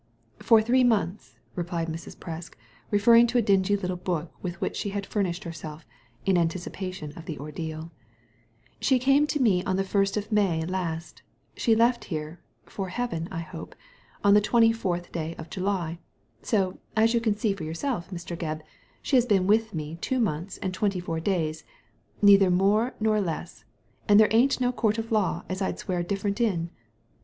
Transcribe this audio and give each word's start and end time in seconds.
"For 0.49 0.63
three 0.63 0.83
months," 0.83 1.37
replied 1.53 1.87
Mrs. 1.87 2.15
Presk, 2.17 2.53
referring 2.89 3.27
to 3.27 3.37
a 3.37 3.41
dingy 3.43 3.75
little 3.77 3.97
book 3.97 4.33
with 4.41 4.59
which 4.59 4.75
she 4.75 4.89
had 4.89 5.05
furnished 5.05 5.43
herself, 5.43 5.85
in 6.25 6.39
anticipation 6.39 7.13
of 7.15 7.25
the 7.25 7.37
ordeaL 7.37 7.91
''She 8.81 8.99
came 8.99 9.27
to 9.27 9.39
me 9.39 9.63
on 9.63 9.75
the 9.75 9.83
first 9.83 10.17
of 10.17 10.31
May 10.31 10.65
last; 10.65 11.21
she 11.55 11.75
left 11.75 12.05
here— 12.05 12.39
for 12.65 12.89
heaven, 12.89 13.27
I 13.29 13.41
hope— 13.41 13.75
on 14.23 14.33
the 14.33 14.41
twenty 14.41 14.71
fourth 14.73 15.11
day 15.11 15.35
of 15.35 15.51
July; 15.51 15.99
so, 16.41 16.79
as 16.95 17.13
you 17.13 17.21
can 17.21 17.35
see 17.35 17.53
for 17.53 17.63
yourself, 17.63 18.09
Mr. 18.09 18.35
Gebb, 18.35 18.63
she 19.03 19.17
has 19.17 19.27
been 19.27 19.45
with 19.45 19.71
me 19.75 19.99
two 20.01 20.19
months 20.19 20.57
and 20.63 20.73
twenty 20.73 20.99
four 20.99 21.19
days, 21.19 21.63
neither 22.23 22.49
more 22.49 22.95
nor 22.99 23.21
less; 23.21 23.65
and 24.09 24.19
there 24.19 24.29
ain't 24.33 24.59
no 24.59 24.71
Court 24.71 24.97
of 24.97 25.11
Law 25.11 25.43
as 25.47 25.61
I'd 25.61 25.77
swear 25.77 26.01
different 26.01 26.41
in." 26.41 26.71